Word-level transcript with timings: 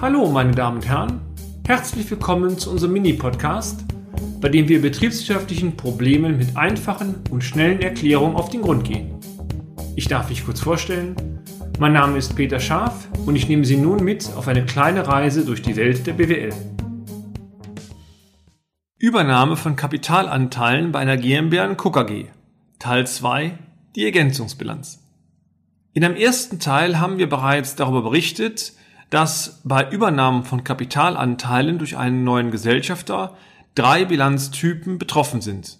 Hallo, 0.00 0.28
meine 0.30 0.50
Damen 0.50 0.78
und 0.78 0.88
Herren. 0.88 1.20
Herzlich 1.66 2.10
willkommen 2.10 2.58
zu 2.58 2.70
unserem 2.70 2.92
Mini-Podcast, 2.92 3.84
bei 4.40 4.48
dem 4.48 4.68
wir 4.68 4.82
betriebswirtschaftlichen 4.82 5.76
Problemen 5.76 6.36
mit 6.36 6.56
einfachen 6.56 7.22
und 7.30 7.42
schnellen 7.42 7.80
Erklärungen 7.80 8.36
auf 8.36 8.50
den 8.50 8.62
Grund 8.62 8.84
gehen. 8.84 9.18
Ich 9.96 10.08
darf 10.08 10.28
mich 10.28 10.44
kurz 10.44 10.60
vorstellen. 10.60 11.16
Mein 11.78 11.94
Name 11.94 12.18
ist 12.18 12.36
Peter 12.36 12.60
Scharf 12.60 13.08
und 13.24 13.36
ich 13.36 13.48
nehme 13.48 13.64
Sie 13.64 13.76
nun 13.76 14.04
mit 14.04 14.30
auf 14.36 14.48
eine 14.48 14.66
kleine 14.66 15.06
Reise 15.06 15.44
durch 15.44 15.62
die 15.62 15.76
Welt 15.76 16.06
der 16.06 16.12
BWL. 16.14 16.52
Übernahme 18.98 19.56
von 19.56 19.76
Kapitalanteilen 19.76 20.92
bei 20.92 20.98
einer 20.98 21.16
GmbH 21.16 21.64
in 21.64 21.76
KG. 21.76 22.26
Teil 22.78 23.06
2. 23.06 23.58
Die 23.96 24.04
Ergänzungsbilanz. 24.04 25.00
In 25.94 26.04
einem 26.04 26.16
ersten 26.16 26.58
Teil 26.58 26.98
haben 26.98 27.18
wir 27.18 27.28
bereits 27.28 27.76
darüber 27.76 28.02
berichtet, 28.02 28.72
dass 29.14 29.60
bei 29.62 29.88
Übernahmen 29.88 30.42
von 30.42 30.64
Kapitalanteilen 30.64 31.78
durch 31.78 31.96
einen 31.96 32.24
neuen 32.24 32.50
Gesellschafter 32.50 33.36
drei 33.76 34.04
Bilanztypen 34.04 34.98
betroffen 34.98 35.40
sind. 35.40 35.78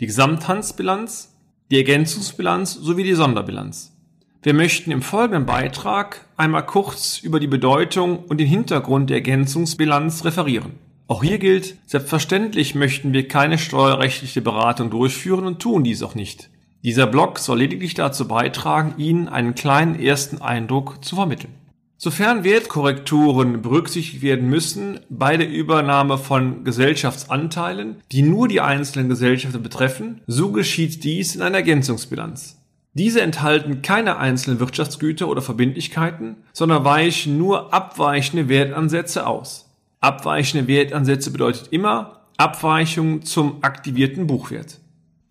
Die 0.00 0.06
Gesamthandsbilanz, 0.06 1.34
die 1.70 1.78
Ergänzungsbilanz 1.78 2.74
sowie 2.74 3.04
die 3.04 3.14
Sonderbilanz. 3.14 3.96
Wir 4.42 4.52
möchten 4.52 4.90
im 4.90 5.00
folgenden 5.00 5.46
Beitrag 5.46 6.26
einmal 6.36 6.66
kurz 6.66 7.20
über 7.20 7.40
die 7.40 7.46
Bedeutung 7.46 8.18
und 8.18 8.38
den 8.38 8.46
Hintergrund 8.46 9.08
der 9.08 9.16
Ergänzungsbilanz 9.16 10.26
referieren. 10.26 10.72
Auch 11.06 11.22
hier 11.22 11.38
gilt, 11.38 11.78
selbstverständlich 11.86 12.74
möchten 12.74 13.14
wir 13.14 13.28
keine 13.28 13.56
steuerrechtliche 13.56 14.42
Beratung 14.42 14.90
durchführen 14.90 15.46
und 15.46 15.60
tun 15.60 15.84
dies 15.84 16.02
auch 16.02 16.14
nicht. 16.14 16.50
Dieser 16.84 17.06
Blog 17.06 17.38
soll 17.38 17.60
lediglich 17.60 17.94
dazu 17.94 18.28
beitragen, 18.28 18.92
Ihnen 18.98 19.26
einen 19.26 19.54
kleinen 19.54 19.98
ersten 19.98 20.42
Eindruck 20.42 21.02
zu 21.02 21.16
vermitteln. 21.16 21.54
Sofern 22.00 22.44
Wertkorrekturen 22.44 23.60
berücksichtigt 23.60 24.22
werden 24.22 24.48
müssen 24.48 25.00
bei 25.10 25.36
der 25.36 25.50
Übernahme 25.50 26.16
von 26.16 26.62
Gesellschaftsanteilen, 26.62 27.96
die 28.12 28.22
nur 28.22 28.46
die 28.46 28.60
einzelnen 28.60 29.08
Gesellschaften 29.08 29.64
betreffen, 29.64 30.20
so 30.28 30.52
geschieht 30.52 31.02
dies 31.02 31.34
in 31.34 31.42
einer 31.42 31.56
Ergänzungsbilanz. 31.56 32.56
Diese 32.94 33.20
enthalten 33.20 33.82
keine 33.82 34.16
einzelnen 34.18 34.60
Wirtschaftsgüter 34.60 35.26
oder 35.26 35.42
Verbindlichkeiten, 35.42 36.36
sondern 36.52 36.84
weichen 36.84 37.36
nur 37.36 37.74
abweichende 37.74 38.48
Wertansätze 38.48 39.26
aus. 39.26 39.68
Abweichende 39.98 40.68
Wertansätze 40.68 41.32
bedeutet 41.32 41.66
immer 41.72 42.20
Abweichung 42.36 43.22
zum 43.22 43.64
aktivierten 43.64 44.28
Buchwert. 44.28 44.78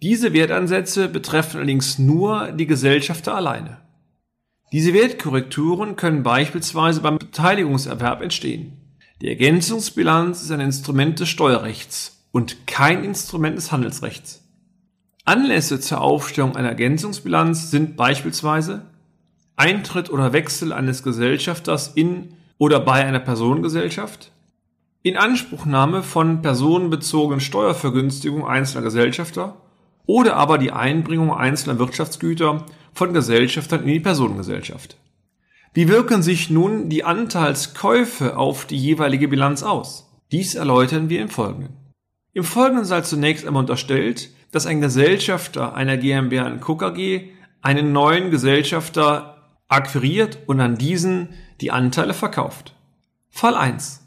Diese 0.02 0.34
Wertansätze 0.34 1.08
betreffen 1.08 1.58
allerdings 1.58 1.98
nur 1.98 2.52
die 2.52 2.68
Gesellschafter 2.68 3.36
alleine. 3.36 3.78
Diese 4.74 4.94
Wertkorrekturen 4.94 5.96
können 5.96 6.24
beispielsweise 6.24 7.00
beim 7.00 7.18
Beteiligungserwerb 7.18 8.22
entstehen. 8.22 8.74
Die 9.22 9.30
Ergänzungsbilanz 9.30 10.42
ist 10.44 10.52
ein 10.52 10.60
Instrument 10.60 11.20
des 11.20 11.30
Steuerrechts 11.30 12.26
und 12.32 12.68
kein 12.68 13.06
Instrument 13.06 13.58
des 13.58 13.72
Handelsrechts. 13.72 14.44
Anlässe 15.24 15.80
zur 15.80 16.02
Aufstellung 16.02 16.56
einer 16.58 16.70
Ergänzungsbilanz 16.70 17.72
sind 17.72 17.96
beispielsweise 17.96 18.86
Eintritt 19.56 20.10
oder 20.10 20.34
Wechsel 20.34 20.74
eines 20.74 21.02
Gesellschafters 21.02 21.94
in 21.96 22.34
oder 22.58 22.80
bei 22.82 23.06
einer 23.06 23.20
Personengesellschaft, 23.20 24.32
Inanspruchnahme 25.02 26.04
von 26.04 26.42
personenbezogenen 26.42 27.40
Steuervergünstigungen 27.40 28.46
einzelner 28.46 28.84
Gesellschafter 28.84 29.56
oder 30.06 30.36
aber 30.36 30.58
die 30.58 30.72
Einbringung 30.72 31.34
einzelner 31.34 31.80
Wirtschaftsgüter 31.80 32.66
von 32.98 33.14
Gesellschaftern 33.14 33.82
in 33.82 33.90
die 33.90 34.00
Personengesellschaft. 34.00 34.98
Wie 35.74 35.88
wirken 35.88 36.24
sich 36.24 36.50
nun 36.50 36.90
die 36.90 37.04
Anteilskäufe 37.04 38.36
auf 38.36 38.66
die 38.66 38.78
jeweilige 38.78 39.28
Bilanz 39.28 39.62
aus? 39.62 40.12
Dies 40.32 40.56
erläutern 40.56 41.08
wir 41.08 41.22
im 41.22 41.30
Folgenden. 41.30 41.76
Im 42.34 42.44
Folgenden 42.44 42.86
sei 42.86 43.02
zunächst 43.02 43.46
einmal 43.46 43.62
unterstellt, 43.62 44.30
dass 44.52 44.66
ein 44.66 44.82
Gesellschafter 44.82 45.76
einer 45.76 45.98
GmbH 45.98 46.48
in 46.48 46.60
Cook 46.64 46.82
AG 46.82 47.30
einen 47.62 47.92
neuen 47.92 48.32
Gesellschafter 48.32 49.38
akquiriert 49.68 50.40
und 50.48 50.60
an 50.60 50.78
diesen 50.78 51.30
die 51.62 51.72
Anteile 51.72 52.16
verkauft. 52.16 52.74
Fall 53.30 53.56
1. 53.56 54.02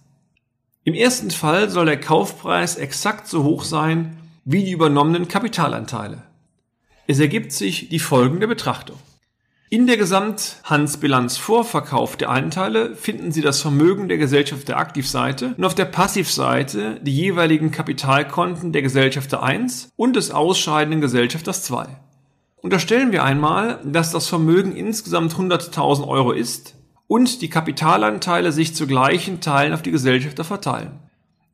Im 0.82 0.94
ersten 0.94 1.30
Fall 1.30 1.70
soll 1.70 1.86
der 1.86 2.00
Kaufpreis 2.00 2.76
exakt 2.76 3.28
so 3.28 3.44
hoch 3.44 3.62
sein 3.62 4.16
wie 4.44 4.64
die 4.64 4.72
übernommenen 4.72 5.28
Kapitalanteile. 5.28 6.22
Es 7.10 7.18
ergibt 7.18 7.50
sich 7.50 7.88
die 7.88 7.98
folgende 7.98 8.46
Betrachtung. 8.46 8.94
In 9.68 9.88
der 9.88 9.96
Gesamthandsbilanz 9.96 11.38
vor 11.38 11.64
Verkauf 11.64 12.16
der 12.16 12.30
Anteile 12.30 12.94
finden 12.94 13.32
Sie 13.32 13.40
das 13.40 13.60
Vermögen 13.60 14.06
der 14.06 14.16
Gesellschaft 14.16 14.68
der 14.68 14.78
Aktivseite 14.78 15.54
und 15.58 15.64
auf 15.64 15.74
der 15.74 15.86
Passivseite 15.86 17.00
die 17.02 17.12
jeweiligen 17.12 17.72
Kapitalkonten 17.72 18.72
der 18.72 18.82
Gesellschafter 18.82 19.42
1 19.42 19.88
und 19.96 20.14
des 20.14 20.30
ausscheidenden 20.30 21.00
Gesellschafters 21.00 21.64
2. 21.64 21.88
Unterstellen 22.58 23.10
wir 23.10 23.24
einmal, 23.24 23.80
dass 23.84 24.12
das 24.12 24.28
Vermögen 24.28 24.76
insgesamt 24.76 25.34
100.000 25.34 26.06
Euro 26.06 26.30
ist 26.30 26.76
und 27.08 27.42
die 27.42 27.50
Kapitalanteile 27.50 28.52
sich 28.52 28.76
zu 28.76 28.86
gleichen 28.86 29.40
Teilen 29.40 29.72
auf 29.72 29.82
die 29.82 29.90
Gesellschafter 29.90 30.44
verteilen. 30.44 31.00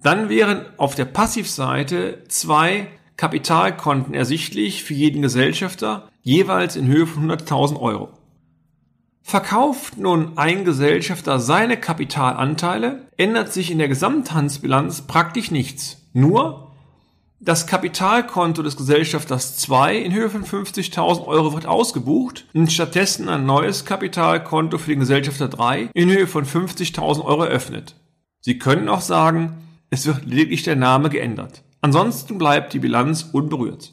Dann 0.03 0.29
wären 0.29 0.67
auf 0.77 0.97
der 0.97 1.07
Passivseite 1.07 2.25
zwei 2.29 2.89
Kapitalkonten 3.17 4.15
ersichtlich 4.15 4.85
für 4.85 4.95
jeden 4.95 5.23
Gesellschafter, 5.23 6.09
jeweils 6.23 6.77
in 6.77 6.87
Höhe 6.87 7.07
von 7.07 7.31
100.000 7.31 7.81
Euro. 7.81 8.11
Verkauft 9.23 9.99
nun 9.99 10.39
ein 10.39 10.65
Gesellschafter 10.65 11.41
seine 11.41 11.77
Kapitalanteile, 11.77 13.09
ändert 13.17 13.53
sich 13.53 13.71
in 13.71 13.79
der 13.79 13.89
Gesamthandsbilanz 13.89 15.03
praktisch 15.03 15.51
nichts. 15.51 16.03
Nur 16.13 16.67
das 17.41 17.67
Kapitalkonto 17.67 18.63
des 18.63 18.77
Gesellschafters 18.77 19.57
2 19.59 19.97
in 19.97 20.15
Höhe 20.15 20.31
von 20.31 20.45
50.000 20.45 21.27
Euro 21.27 21.53
wird 21.55 21.67
ausgebucht 21.67 22.47
und 22.55 22.73
stattdessen 22.73 23.29
ein 23.29 23.45
neues 23.45 23.85
Kapitalkonto 23.85 24.79
für 24.79 24.91
den 24.91 25.01
Gesellschafter 25.01 25.49
3 25.49 25.91
in 25.93 26.11
Höhe 26.11 26.27
von 26.27 26.47
50.000 26.47 27.25
Euro 27.25 27.45
eröffnet. 27.45 27.97
Sie 28.41 28.59
können 28.59 28.89
auch 28.89 29.01
sagen, 29.01 29.59
es 29.91 30.07
wird 30.07 30.25
lediglich 30.25 30.63
der 30.63 30.77
Name 30.77 31.11
geändert. 31.11 31.63
Ansonsten 31.81 32.39
bleibt 32.39 32.73
die 32.73 32.79
Bilanz 32.79 33.29
unberührt. 33.33 33.93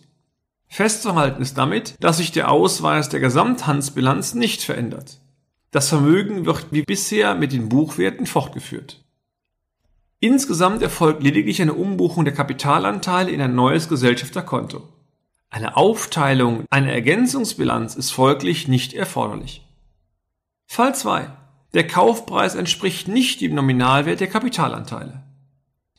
Festzuhalten 0.68 1.42
ist 1.42 1.58
damit, 1.58 1.96
dass 2.00 2.18
sich 2.18 2.32
der 2.32 2.50
Ausweis 2.50 3.10
der 3.10 3.20
Gesamthandsbilanz 3.20 4.34
nicht 4.34 4.64
verändert. 4.64 5.20
Das 5.70 5.90
Vermögen 5.90 6.46
wird 6.46 6.68
wie 6.72 6.84
bisher 6.84 7.36
mit 7.36 7.52
den 7.52 7.70
Buchwerten 7.70 8.26
fortgeführt. 8.26 9.04
Insgesamt 10.20 10.82
erfolgt 10.82 11.22
lediglich 11.22 11.62
eine 11.62 11.74
Umbuchung 11.74 12.26
der 12.26 12.34
Kapitalanteile 12.34 13.30
in 13.30 13.42
ein 13.42 13.56
neues 13.56 13.90
Gesellschafterkonto. 13.90 14.88
Eine 15.50 15.78
Aufteilung 15.78 16.64
einer 16.70 16.92
Ergänzungsbilanz 16.92 17.96
ist 17.96 18.12
folglich 18.12 18.68
nicht 18.68 18.94
erforderlich. 18.94 19.68
Fall 20.66 20.96
2. 20.96 21.28
Der 21.74 21.88
Kaufpreis 21.88 22.56
entspricht 22.56 23.08
nicht 23.08 23.42
dem 23.42 23.54
Nominalwert 23.54 24.20
der 24.20 24.30
Kapitalanteile. 24.30 25.22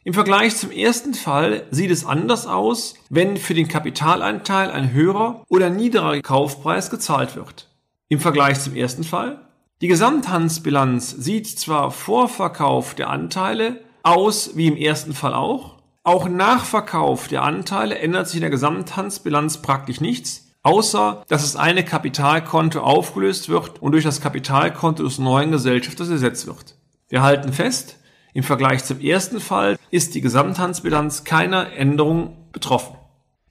Im 0.06 0.12
Vergleich 0.12 0.54
zum 0.54 0.70
ersten 0.70 1.14
Fall 1.14 1.66
sieht 1.70 1.90
es 1.90 2.04
anders 2.04 2.46
aus, 2.46 2.94
wenn 3.08 3.38
für 3.38 3.54
den 3.54 3.68
Kapitalanteil 3.68 4.70
ein 4.70 4.92
höherer 4.92 5.42
oder 5.48 5.70
niedriger 5.70 6.20
Kaufpreis 6.20 6.90
gezahlt 6.90 7.36
wird. 7.36 7.70
Im 8.08 8.20
Vergleich 8.20 8.60
zum 8.60 8.76
ersten 8.76 9.02
Fall 9.02 9.40
die 9.80 9.88
Gesamthandsbilanz 9.88 11.10
sieht 11.10 11.48
zwar 11.48 11.90
vor 11.90 12.28
Verkauf 12.28 12.94
der 12.94 13.08
Anteile 13.08 13.80
aus 14.02 14.56
wie 14.56 14.66
im 14.66 14.76
ersten 14.76 15.14
Fall 15.14 15.32
auch, 15.32 15.76
auch 16.02 16.28
nach 16.28 16.66
Verkauf 16.66 17.28
der 17.28 17.42
Anteile 17.42 17.98
ändert 17.98 18.28
sich 18.28 18.36
in 18.36 18.42
der 18.42 18.50
Gesamthandsbilanz 18.50 19.62
praktisch 19.62 20.02
nichts, 20.02 20.50
außer 20.62 21.24
dass 21.28 21.42
das 21.42 21.56
eine 21.56 21.82
Kapitalkonto 21.82 22.80
aufgelöst 22.80 23.48
wird 23.48 23.80
und 23.80 23.92
durch 23.92 24.04
das 24.04 24.20
Kapitalkonto 24.20 25.02
des 25.02 25.18
neuen 25.18 25.50
Gesellschafters 25.50 26.10
ersetzt 26.10 26.46
wird. 26.46 26.76
Wir 27.08 27.22
halten 27.22 27.54
fest, 27.54 27.96
im 28.34 28.42
Vergleich 28.42 28.84
zum 28.84 29.00
ersten 29.00 29.40
Fall 29.40 29.78
ist 29.90 30.14
die 30.14 30.20
Gesamthandsbilanz 30.20 31.24
keiner 31.24 31.72
Änderung 31.72 32.36
betroffen. 32.52 32.96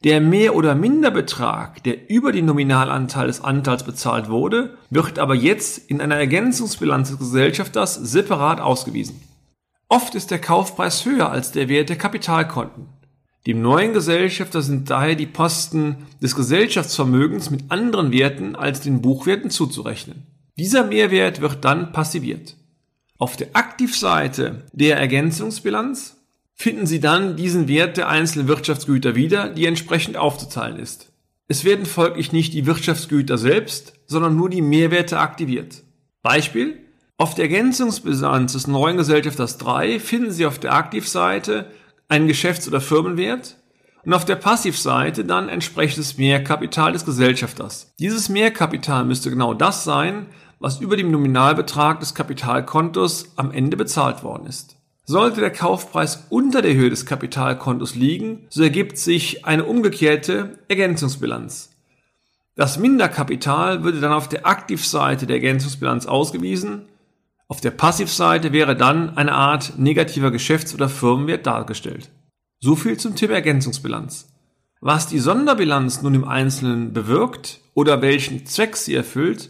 Der 0.03 0.19
Mehr- 0.19 0.55
oder 0.55 0.75
Minderbetrag, 0.75 1.81
der 1.83 2.09
über 2.09 2.33
den 2.33 2.45
Nominalanteil 2.45 3.27
des 3.27 3.41
Anteils 3.41 3.83
bezahlt 3.83 4.29
wurde, 4.29 4.77
wird 4.89 5.17
aber 5.17 5.33
jetzt 5.33 5.89
in 5.89 6.01
einer 6.01 6.17
Ergänzungsbilanz 6.17 7.09
des 7.09 7.19
Gesellschafters 7.19 7.95
separat 7.95 8.59
ausgewiesen. 8.59 9.21
Oft 9.87 10.15
ist 10.15 10.29
der 10.29 10.39
Kaufpreis 10.39 11.05
höher 11.05 11.31
als 11.31 11.53
der 11.53 11.69
Wert 11.69 11.87
der 11.87 11.97
Kapitalkonten. 11.97 12.87
Dem 13.47 13.61
neuen 13.61 13.93
Gesellschafter 13.93 14.61
sind 14.61 14.89
daher 14.89 15.15
die 15.15 15.25
Posten 15.25 16.07
des 16.21 16.35
Gesellschaftsvermögens 16.35 17.49
mit 17.49 17.71
anderen 17.71 18.11
Werten 18.11 18.57
als 18.57 18.81
den 18.81 19.01
Buchwerten 19.01 19.49
zuzurechnen. 19.49 20.27
Dieser 20.57 20.83
Mehrwert 20.83 21.39
wird 21.39 21.63
dann 21.63 21.93
passiviert. 21.93 22.57
Auf 23.17 23.37
der 23.37 23.49
Aktivseite 23.53 24.65
der 24.73 24.97
Ergänzungsbilanz 24.97 26.17
finden 26.55 26.87
Sie 26.87 26.99
dann 26.99 27.35
diesen 27.35 27.67
Wert 27.67 27.97
der 27.97 28.09
einzelnen 28.09 28.47
Wirtschaftsgüter 28.47 29.15
wieder, 29.15 29.49
die 29.49 29.65
entsprechend 29.65 30.17
aufzuteilen 30.17 30.77
ist. 30.77 31.11
Es 31.47 31.65
werden 31.65 31.85
folglich 31.85 32.31
nicht 32.31 32.53
die 32.53 32.65
Wirtschaftsgüter 32.65 33.37
selbst, 33.37 33.93
sondern 34.07 34.35
nur 34.35 34.49
die 34.49 34.61
Mehrwerte 34.61 35.19
aktiviert. 35.19 35.83
Beispiel. 36.21 36.79
Auf 37.17 37.35
der 37.35 37.45
Ergänzungsbilanz 37.45 38.53
des 38.53 38.67
neuen 38.67 38.97
Gesellschafters 38.97 39.57
3 39.57 39.99
finden 39.99 40.31
Sie 40.31 40.45
auf 40.45 40.57
der 40.57 40.73
Aktivseite 40.73 41.67
einen 42.07 42.27
Geschäfts- 42.27 42.67
oder 42.67 42.81
Firmenwert 42.81 43.57
und 44.03 44.13
auf 44.13 44.25
der 44.25 44.35
Passivseite 44.35 45.23
dann 45.23 45.49
entsprechendes 45.49 46.17
Mehrkapital 46.17 46.91
des 46.91 47.05
Gesellschafters. 47.05 47.93
Dieses 47.99 48.29
Mehrkapital 48.29 49.05
müsste 49.05 49.29
genau 49.29 49.53
das 49.53 49.83
sein, 49.83 50.27
was 50.63 50.79
über 50.79 50.95
dem 50.95 51.11
Nominalbetrag 51.11 51.99
des 51.99 52.15
Kapitalkontos 52.15 53.33
am 53.35 53.51
Ende 53.51 53.75
bezahlt 53.75 54.23
worden 54.23 54.47
ist. 54.47 54.77
Sollte 55.03 55.41
der 55.41 55.51
Kaufpreis 55.51 56.27
unter 56.29 56.61
der 56.61 56.73
Höhe 56.73 56.89
des 56.89 57.05
Kapitalkontos 57.05 57.95
liegen, 57.95 58.47
so 58.49 58.63
ergibt 58.63 58.97
sich 58.97 59.43
eine 59.43 59.65
umgekehrte 59.65 60.59
Ergänzungsbilanz. 60.69 61.71
Das 62.55 62.79
Minderkapital 62.79 63.83
würde 63.83 63.99
dann 63.99 64.13
auf 64.13 64.29
der 64.29 64.47
Aktivseite 64.47 65.27
der 65.27 65.35
Ergänzungsbilanz 65.35 66.05
ausgewiesen, 66.05 66.83
auf 67.49 67.59
der 67.59 67.71
Passivseite 67.71 68.53
wäre 68.53 68.77
dann 68.77 69.17
eine 69.17 69.33
Art 69.33 69.73
negativer 69.77 70.31
Geschäfts- 70.31 70.73
oder 70.73 70.87
Firmenwert 70.87 71.45
dargestellt. 71.45 72.09
So 72.61 72.77
viel 72.77 72.95
zum 72.95 73.17
Thema 73.17 73.33
Ergänzungsbilanz. 73.33 74.29
Was 74.79 75.07
die 75.07 75.19
Sonderbilanz 75.19 76.01
nun 76.03 76.15
im 76.15 76.25
Einzelnen 76.25 76.93
bewirkt 76.93 77.59
oder 77.73 78.01
welchen 78.01 78.45
Zweck 78.45 78.77
sie 78.77 78.95
erfüllt, 78.95 79.49